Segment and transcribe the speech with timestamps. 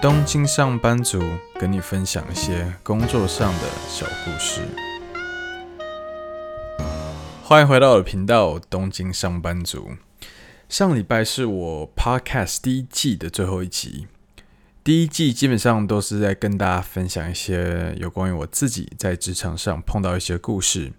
[0.00, 1.20] 东京上班族
[1.58, 4.62] 跟你分享一些工作上的小故事。
[7.42, 9.90] 欢迎回到我的频道《东京上班族》。
[10.70, 14.06] 上礼拜是我 Podcast 第一季的最后一集。
[14.82, 20.94] 第一季基本上都是在跟大家分享一些有关于我自己在职场上碰到一些故事。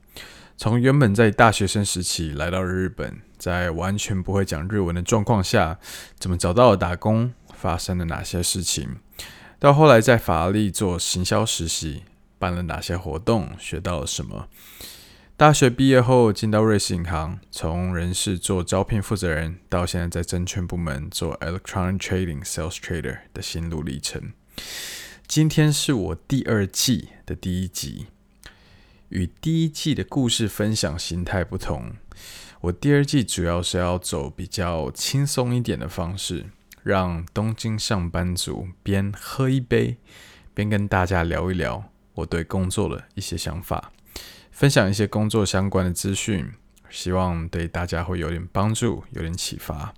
[0.55, 5.79] 从原本在大学生时期来到日本，在完全不会讲日文的状况下，
[6.20, 8.97] 怎么找到了打工，发生了哪些事情，
[9.60, 12.02] 到后来在法拉利做行销实习，
[12.39, 14.47] 办了哪些活动，学到了什么。
[15.38, 24.33] 大学毕业后进到瑞士银行，从人事做招聘负责人，到现在在证券部门做 Electronic Trading Sales Trader 的心路历程。
[25.28, 28.07] 今天是我第二季的第一集。
[29.10, 31.91] 与第一季的故事分享形态不同，
[32.61, 36.45] 我第二季主要是要走比较轻松一点的方式，
[36.83, 39.97] 让东京上班族边喝一杯，
[40.53, 43.91] 边跟大家聊一聊我对工作的一些想法，
[44.51, 46.51] 分享一些工作相关的资讯，
[46.89, 49.93] 希望对大家会有点帮助，有点启发。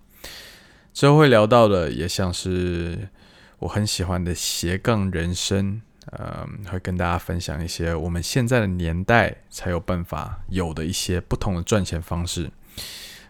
[0.93, 3.09] 之后会聊到的也像是
[3.59, 5.81] 我很喜欢的斜杠人生。
[6.19, 12.51] 嗯，会跟大家分享一些我们现在的年代才有办法有的一些不同的赚钱方式。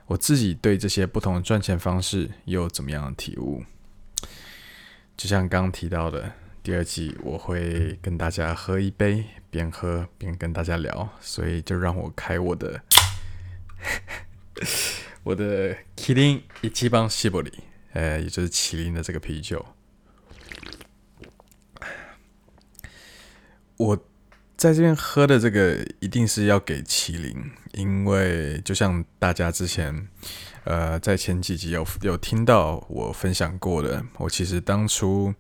[0.08, 3.64] 我自己对这些不同的赚钱方式有怎么样的体悟？
[5.16, 12.82] 就像刚刚提到的，第二季我会跟大家喝一杯，边喝边跟大家聊，所以就让我开我的
[15.24, 17.54] 我的麒麟一番搾り，
[17.94, 19.66] 呃，也就是麒麟的这个啤酒。
[23.78, 24.06] 我
[24.64, 30.08] 在这边喝的这个一定是要给麒麟，因为就像大家之前
[30.64, 35.34] 呃在前几集有有听到我分享过的，我其实当初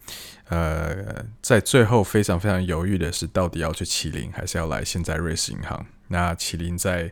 [0.49, 5.85] 呃在最后非常非常犹豫的是，到底要去麒麟还是要来现在瑞士银行。
[6.09, 7.09] 那麒麟在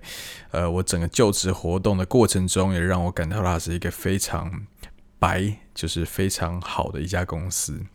[0.50, 4.68] 呃我整个就职活动的过程中，也让我感到它是一个非常
[5.18, 7.86] 白，就是非常好的一家公司。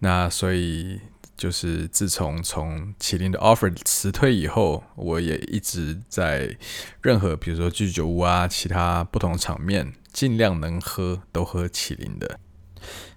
[0.00, 1.00] 那所以。
[1.42, 6.56] 就是自从从麒麟的 offer 辞退以后，我也一直在
[7.00, 12.38] 任何比如说居酒屋啊，其他不同场面，尽量能喝都喝麒麟的。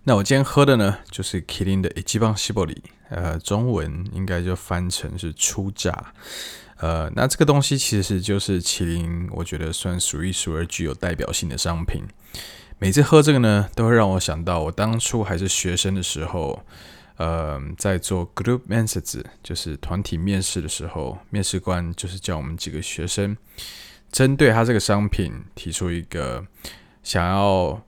[0.06, 2.78] 那我今天喝的呢，就是麒麟的一番搾り，
[3.10, 6.12] 呃，中文应该就翻成是初榨。
[6.78, 12.02] 呃，那这个东西其实就是麒麟，我觉得算数一数二具有代表性的商品。
[12.80, 16.66] 每次喝这个呢，都会让我想到我当初还是学生的时候。
[17.18, 23.38] 呃，在做 group message 就是团体面试的时候，面试官就是叫我们几个学生
[24.12, 26.46] 针对他这个商品提出一个
[27.04, 27.82] 想要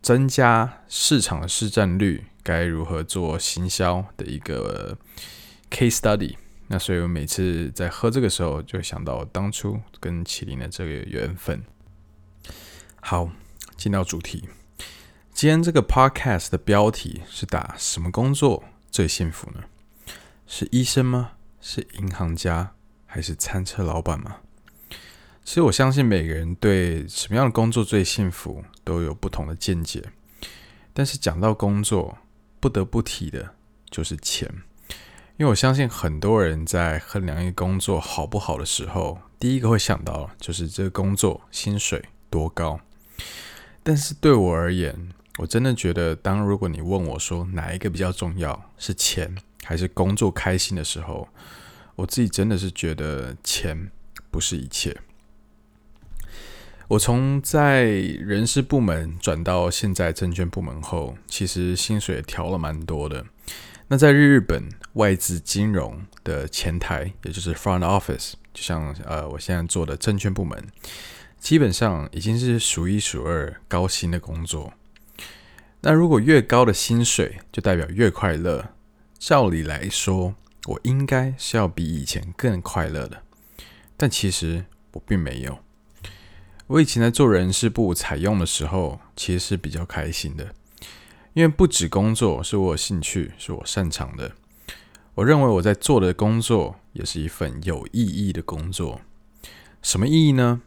[0.00, 4.96] 增加市场的市占率，该如何做行销的一个
[5.70, 6.36] case study。
[6.68, 11.62] 那所以我每次在喝这个时候，就想到当初跟麒麟的这个缘分。
[13.00, 13.28] 好，
[13.76, 14.48] 进到主题。
[15.40, 19.62] 今天这个 podcast 的标题是打什么工作最幸福呢？
[20.46, 21.30] 是医生吗？
[21.62, 22.74] 是银行家？
[23.06, 24.40] 还是餐车老板吗？
[25.42, 30.04] 其实我相信每个人对什么样的工作最幸福都有不同的见解。
[30.92, 32.18] 但是讲到工作，
[32.60, 33.54] 不得不提的
[33.88, 34.46] 就是钱，
[35.38, 42.78] 因为我相信很多人在衡量一个工作好不好的时候，第一个会想到就是这个工作薪水多高。
[43.82, 45.08] 但是对我而言，
[45.40, 49.34] 我真的觉得，当如果你问我说哪一个比较重要，是钱
[49.64, 51.26] 还是工作开心的时候，
[51.96, 53.90] 我自己真的是觉得钱
[54.30, 54.94] 不是一切。
[56.88, 63.24] 我从在人事部门转到现在证券部门后，其实薪水也调了蛮多的。
[63.88, 70.62] 那在日本外资金融的前台，也就是 front office，就像呃我现在做的证券部门，
[71.38, 74.74] 基本上已经是数一数二高薪的工作。
[75.82, 78.74] 那如果越高的薪水就代表越快乐，
[79.18, 80.34] 照理来说，
[80.66, 83.22] 我应该是要比以前更快乐的，
[83.96, 85.58] 但其实我并没有。
[86.66, 90.54] 我以前在做人事部采用的时候，其实是比较开心的，
[91.32, 94.32] 因为不止工作是我有兴趣、是我擅长的，
[95.14, 99.00] 我认为我在做的工作也是一份有意义的工作。
[99.82, 100.60] 什么意义呢？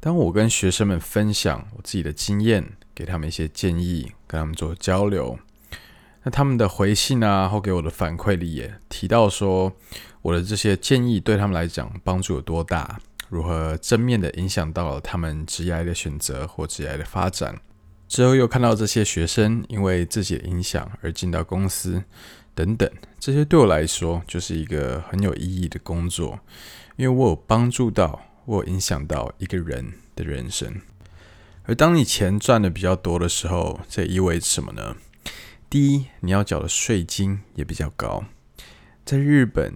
[0.00, 5.38] 当我跟学生们分享我自己的经验，给他们一些建议，跟他们做交流。
[6.24, 9.72] 那他们的回信啊，或给我的反馈里也提到说，
[10.22, 17.58] 我的这些建议对他们来讲帮助有多大，如何正面的影响到了他们职业的选择或职业的发展。
[18.06, 22.04] 之后又看到这些学生因为自己的影响而进到公司
[22.54, 26.38] 等等，这些对我来说就是一个很有意义的工作，
[26.96, 30.72] 因为我有帮助到，我有影响到一个人的人生。
[31.64, 34.96] 而当你钱赚的比较多的时候，这意味着什么呢？
[35.70, 38.24] 第一，你要缴的税金也比较高。
[39.04, 39.72] 在日本，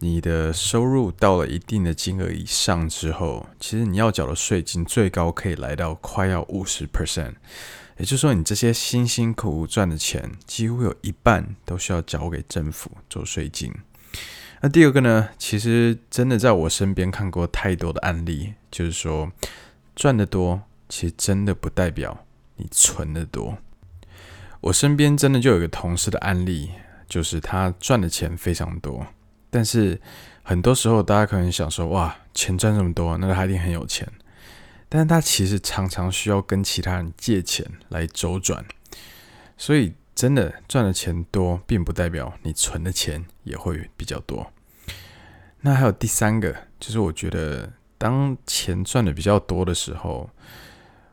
[0.00, 7.34] 你的收入到了一定的金额以上之后，其实你要缴的税金最高可以来到快要五十 percent。
[7.96, 13.72] 也就是说，你这些辛辛苦苦赚的钱，几乎有一半都需要缴给政府做税金。
[14.60, 15.30] 那第二个呢？
[15.38, 19.32] 其实真的在我身边看过太多的案例，就是说
[19.96, 20.62] 赚得多。
[20.92, 23.56] 其实真的不代表你存的多。
[24.60, 26.70] 我身边真的就有个同事的案例，
[27.08, 29.06] 就是他赚的钱非常多，
[29.48, 29.98] 但是
[30.42, 34.06] 很多时候大家可能想说，哇，钱赚这么多，那他一定很有钱。
[34.90, 38.62] 但是他其实常常需要跟其他人借钱来周转，
[39.56, 44.52] 所以真的赚的钱多，并不代表你存的钱也会比较多。
[45.62, 50.28] 那还有第三个，就是我觉得当钱赚的比较多的时候。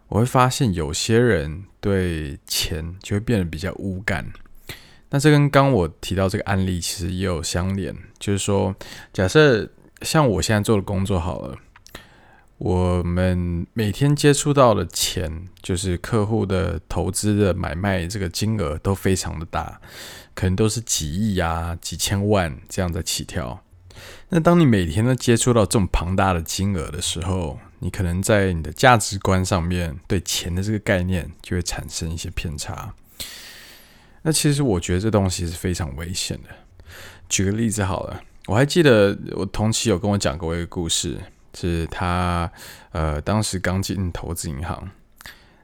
[0.09, 4.31] 我会发现有些人对钱就会变得比较无感。
[5.11, 8.75] 那这跟刚我提到这个案例其实也有相连，就是说，
[9.11, 9.67] 假设
[10.01, 11.57] 像我现在做的工作好了，
[12.57, 19.81] 我们每天接触到的钱，就是客户的投资的买卖这个金额都非常的大，
[20.35, 23.63] 可能都是几亿啊、几千万这样在起跳。
[24.29, 32.93] 那当你每天都接触到这么庞大的金额的时候，你可能在你的价值观上面对钱的这个概念就会产生一些偏差。
[34.21, 36.49] 那其实我觉得这东西是非常危险的。
[37.29, 41.17] 举个例子好了，我还记得我同期有跟我讲过一个故事，
[41.53, 42.51] 是他
[42.91, 44.89] 呃当时刚进投资银行。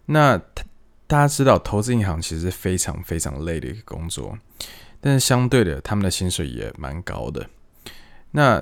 [0.05, 0.37] 那
[1.05, 4.37] 大家知道投资银行其实是非常非常累的一个工作，
[5.01, 7.47] 但是相对的，他们的薪水也蛮高的。
[8.35, 8.61] 那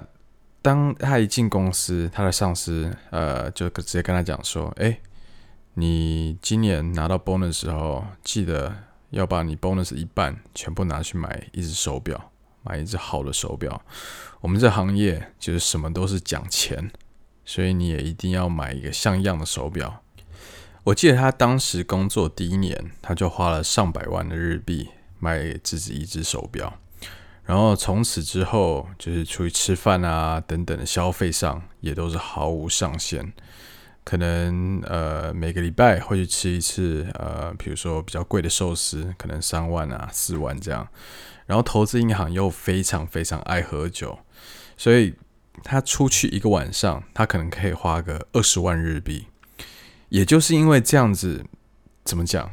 [0.61, 4.99] 当他一进公司，他的上司呃就直接跟他讲说：“哎，
[5.73, 8.71] 你今年拿到 bonus 的时候，记得
[9.09, 12.31] 要把你 bonus 一半全部拿去买一只手表，
[12.61, 13.81] 买一只好的手表。
[14.41, 16.91] 我们这行业就是什么都是讲钱，
[17.43, 20.03] 所以你也一定要买一个像样的手表。”
[20.85, 26.77] 我记得他当时工作第一年，他就花了上百万的日币买给自己一只手表。
[27.45, 33.33] 然后从此之后，就是出去吃饭啊等等的消费上，也都是毫无上限。
[34.05, 40.87] 可能呃每个礼拜会去吃一次呃，比如说比较贵的寿司，可能三万啊四万这样。
[41.45, 44.19] 然后投资银行又非常非常爱喝酒，
[44.77, 45.13] 所以
[45.63, 49.27] 他出去一个晚上，他可能可以花个二十万日币。
[50.09, 51.45] 也就是因为这样子，
[52.05, 52.49] 怎么讲？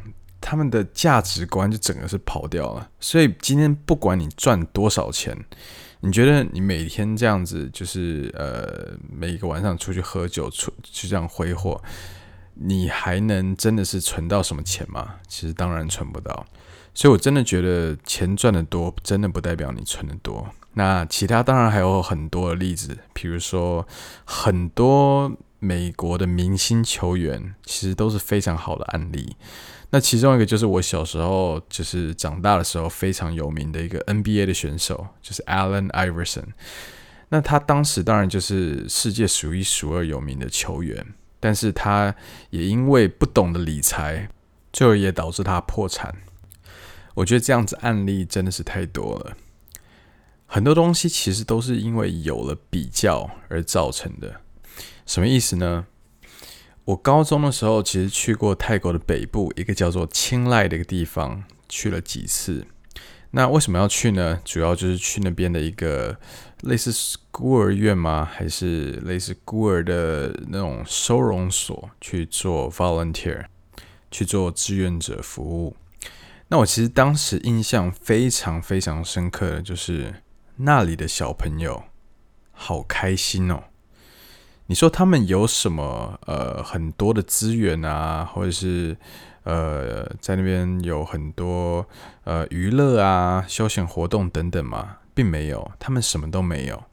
[0.50, 5.32] 他们的价值观就整个是跑掉了，所以今天不管你赚多少钱，
[6.00, 11.80] 你觉得你每天这样子就是呃每一个晚上出去喝酒，出去这样挥霍，
[12.54, 15.14] 你还能真的是存到什么钱吗？
[15.28, 16.44] 其实当然存不到，
[16.94, 20.44] 所以我真的觉得钱赚得多，真的不代表你存得多。
[20.74, 23.86] 那其他当然还有很多的例子，比如说
[24.24, 25.30] 很多
[25.60, 29.36] 美国的明星球员，其实都是非常好的案例。
[29.90, 36.46] 那其中一个就是我小时候，就是长大的时候非常有名的一个 NBA 的选手，就是 Allen Iverson。
[37.28, 41.06] 那他当时当然就是世界数一数二有名的球员，
[41.38, 42.14] 但是他
[42.50, 44.28] 也因为不懂得理财，
[44.72, 46.14] 最后也导致他破产。
[47.14, 49.36] 我觉得这样子案例真的是太多了，
[50.46, 54.40] 很多东西其实都是因为有了比较而造成的。
[55.10, 55.86] 什么意思呢？
[56.84, 62.64] 我高中的时候，其实去过泰国的北部一个叫做清莱的一个地方，去了几次。
[63.32, 64.40] 那为什么要去呢？
[64.44, 66.16] 主要就是去那边的一个
[66.60, 68.24] 类似孤儿院吗？
[68.24, 73.46] 还是类似孤儿的那种收容所去做 volunteer，
[74.12, 75.76] 去做志愿者服务。
[76.46, 80.22] 那我其实当时印象非常非常深刻的就是
[80.58, 81.82] 那里的小朋友
[82.52, 83.64] 好开心哦。
[84.70, 88.96] 你说他们有什么呃很多的资源啊，或者是
[89.42, 91.84] 呃在那边有很多
[92.22, 94.98] 呃娱乐啊、休闲活动等等吗？
[95.12, 96.84] 并没有，他们什么都没有，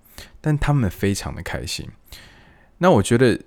[0.41, 1.87] 但他们非常的开心。
[2.79, 3.39] 那我觉得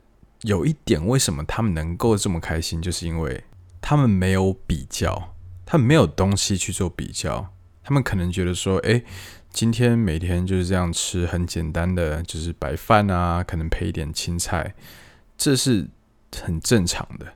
[0.43, 3.43] 有一点，为什么他们能够这么开心，就是因为
[3.81, 5.35] 他们没有比较，
[5.67, 9.05] 他们没有东西去做比较，他们可能觉得说，诶。
[9.53, 14.75] 今天每天就是这样吃，很简单的，就是白饭啊，可能配一点青菜，
[15.37, 15.89] 这是
[16.41, 17.35] 很正常的。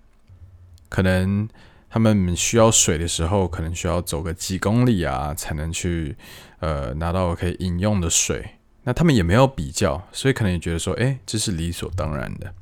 [0.89, 1.49] 可能
[1.91, 6.17] 他们需要水的时候，可能需要走个几公里啊，才能去
[6.61, 8.53] 呃拿到可以饮用的水。
[8.85, 12.55] 那他们也没有比较，所以可能也觉得说，诶，这是理所当然的。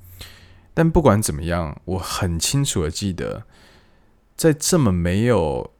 [0.73, 3.44] 但不管怎么样，我很清楚的记得，
[4.35, 5.73] 在这么没有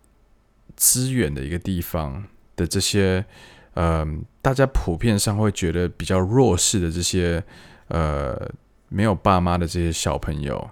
[0.77, 2.27] 资源的一个地方
[2.57, 3.25] 的这些，
[3.75, 4.07] 呃，
[4.41, 7.43] 大家普遍上会觉得比较弱势的这些，
[7.89, 8.51] 呃，
[8.89, 10.71] 没有爸妈的这些小朋友，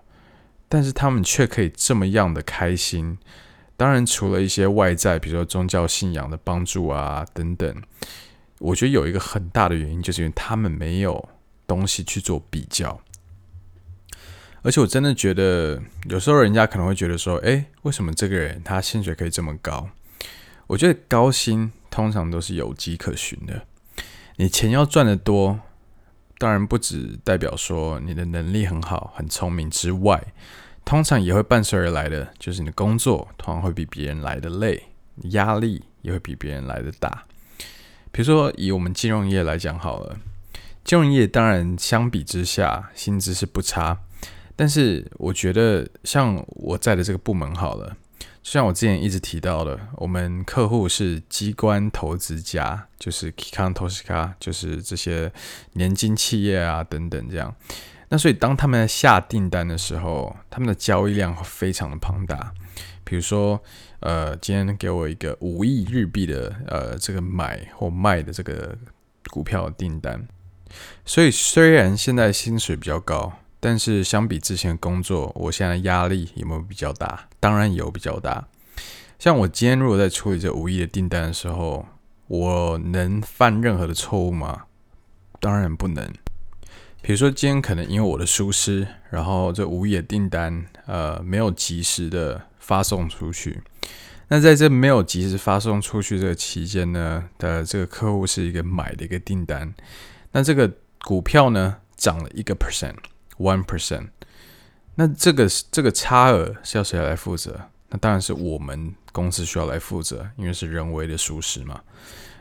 [0.69, 3.19] 但是他们却可以这么样的开心。
[3.77, 7.75] 当然，除了一些外在，比如说宗教信仰的帮助啊等等，
[8.59, 11.29] 我觉得有一个很大的原因，就是因为他们没有
[11.67, 13.01] 东西去做比较。
[14.63, 15.81] 而且我真的觉得，
[16.11, 19.89] 有时候人家可能会觉得说：“诶，为什么这个人他薪水可以这么高？”
[20.69, 23.67] 我觉得高薪通常都是有迹可循的。
[24.37, 25.61] 你钱要赚得多，
[26.39, 30.33] 当然不只代表说你的能力很好、很聪明之外，
[30.85, 34.83] 通常也会伴随而来的，就是你的工作通常会比别人来的累，
[35.25, 37.25] 压力也会比别人来的大。
[38.11, 40.19] 比如说，以我们金融业来讲好了，
[40.83, 44.01] 金融业当然相比之下薪资是不差。
[44.57, 47.97] 但是我觉得，像我在的这个部门好了，
[48.43, 55.31] 就像我之前一直提到的，我们客户是机关投资家，就是 Kikan Toshika，就是这些
[55.75, 57.55] 年金企业啊等等这样。
[58.09, 62.53] 那所以当他们下订单的时候，他们的交易量非常的庞大。
[63.05, 63.63] 比如说，
[64.01, 68.75] 呃，今天给我一个五亿日币的呃这个买或卖的这个
[69.31, 70.27] 股票订单，
[71.05, 73.40] 所以虽然现在薪水比较高。
[73.61, 77.29] 但是相比之前工作，我现在压力有没有比较大？
[77.39, 78.49] 当然有比较大。
[79.19, 81.87] 像我今天如果在处理这五亿的订单的时候，
[82.27, 84.63] 我能犯任何的错误吗？
[85.39, 86.11] 当然不能。
[87.03, 93.63] 比如说今天可能因为我的疏失，然后这五亿的订单呃没有及时的发送出去。
[94.29, 99.75] 那在这没有及时发送出去这个期间呢，的这个客户是一个买的一个订单，
[100.33, 100.71] 那这个
[101.03, 102.95] 股票呢涨了一个 percent。
[103.41, 104.11] One percent，
[104.97, 107.59] 那这个这个差额是要谁来负责？
[107.89, 111.81] 那当然是我们公司需要来负责，因为是人为的疏失嘛。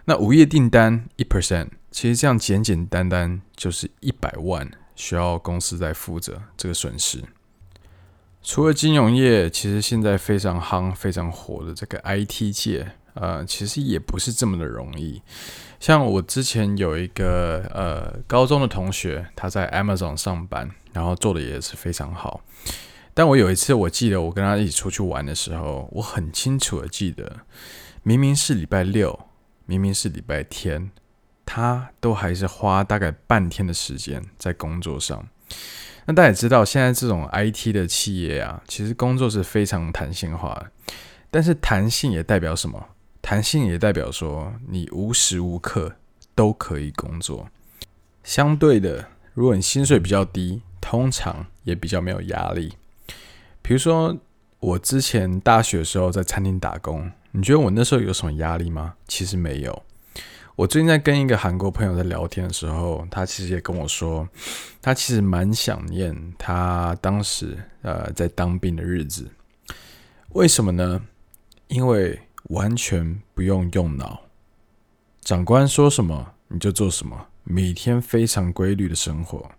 [0.03, 7.23] 那五亿订单一 percent，其实这样简简单单就是一百万，需要公司来负责这个损失。
[8.43, 15.21] 除了金融业，其实现在非常夯、非常火的这个 IT 界，呃，其实也不是这么的容易。
[15.79, 20.69] 像我之前有一个呃高中的同学，他在 Amazon 上班。
[20.91, 22.41] 然后做的也是非常好，
[23.13, 27.41] 但我有一次我记得我跟他一起出去玩的时候，我很清楚的记得，
[28.01, 29.27] 明明是礼拜六，
[29.67, 30.89] 明明是礼拜天，
[31.45, 35.23] 他都还是花大概半天的时间在工作上。
[36.05, 40.71] 那大家也知道，现在这种 IT 的企业啊，其实工作是非常弹性化的，
[41.29, 42.83] 但是弹性也代表什么？
[43.29, 45.93] 弹性也代表说你无时无刻
[46.33, 47.47] 都可以工作。
[48.23, 52.73] 相对的，如果你薪水比较低，通常也比较没有压力。
[53.61, 54.17] 比如说，
[54.59, 58.95] 我之前大学的时候在餐厅打工，你觉得我那时候有什么压力吗？
[59.07, 59.83] 其实没有。
[60.55, 64.27] 我最近在跟一个韩国朋友在聊天的时候，他其实也跟我说，
[64.81, 69.29] 他其实蛮想念他当时呃在当兵的日子。
[70.29, 70.99] 为什么呢？
[71.67, 74.21] 因为完全不用用脑，
[75.21, 79.51] 长官说什么你就做什么，每天非常规律的生活。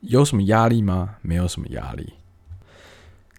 [0.00, 1.16] 有什么压力吗？
[1.22, 2.14] 没有什么压力。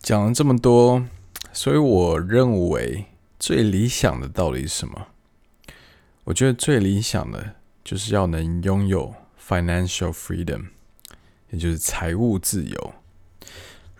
[0.01, 1.05] 讲了这么多，
[1.51, 3.05] 所以我认为
[3.37, 5.07] 最理想的到底是什么？
[6.23, 9.13] 我觉得最理想的就是要能拥有
[9.45, 10.67] financial freedom，
[11.49, 12.93] 也就是财务自由。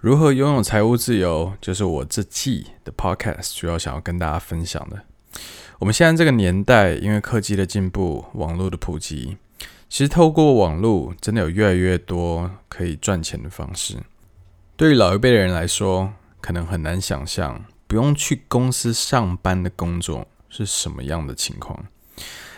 [0.03, 5.01] 如何拥有财务自由，就是我这季的 podcast 主要想要跟大家分享的。
[5.79, 9.37] 我们现在这个年代，因为科技的进步，网络的普及。
[9.87, 13.95] 其实透过网络，真的有越来越多可以赚钱的方式。
[14.75, 21.81] 对于老一辈的人来说，可能很难想象不用去公司上班的工作是什么样的情况。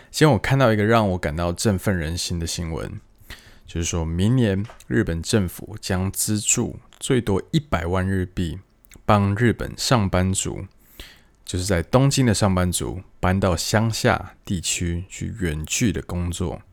[0.09, 2.99] 今天我看到一个让我感到振奋人心的新闻，
[3.67, 8.57] 就是说明年日本政府将资助最多一百万日币，
[9.05, 10.65] 帮日本上班族，
[11.45, 16.63] 就是在东京的上班族搬到乡下地区去远距的工作。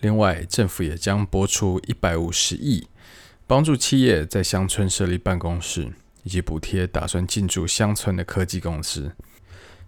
[0.00, 2.88] 另外，政府也将拨出一百五十亿，
[3.46, 5.90] 帮助企业在乡村设立办公室，
[6.24, 9.10] 以及补贴打算进驻乡村的科技公司。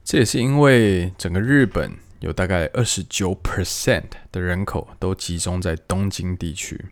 [0.03, 6.83] 这也是因为整个日本有大概二十九 percent 的人口都集中在东京地区，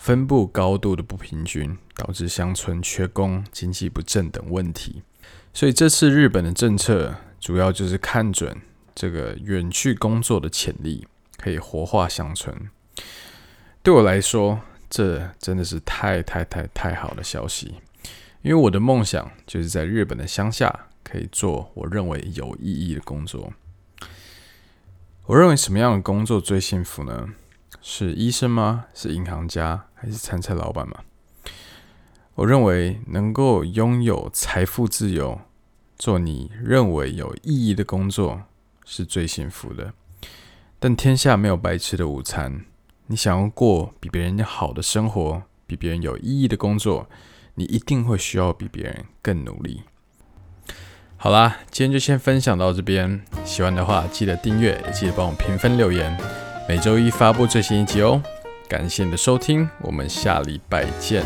[0.00, 5.02] 分布高度的不平均，导致乡村缺工、经济不振等问题。
[5.52, 8.62] 所以这次日本的政策主要就是看准
[8.94, 12.70] 这个远去工作的潜力，可以活化乡村。
[13.82, 17.74] 对我来说，这真的是太太太太好的消息，
[18.40, 23.52] 因为我的梦想就是在日本的乡下可以做我认为有意义的工作。
[25.26, 27.28] 我认为什么样的工作最幸福呢？
[27.82, 28.86] 是医生吗？
[28.94, 29.86] 是银行家？
[29.94, 31.00] 还是餐车老板吗？
[32.34, 35.40] 我认为能够拥有财富自由，
[35.98, 38.42] 做你认为有意义的工作
[38.84, 39.92] 是最幸福的。
[40.78, 42.64] 但天下没有白吃的午餐，
[43.08, 47.08] 你想要过比别人好的生活，比别人有意义的工作，
[47.54, 49.82] 你一定会需要比别人更努力。
[51.18, 53.22] 好啦，今天就先分享到这边。
[53.44, 56.49] 喜欢的话，记得订阅，也记得帮我评分留言。
[56.70, 58.22] 每周一发布最新一集哦。
[58.68, 61.24] 感谢你的收听，我们下礼拜见。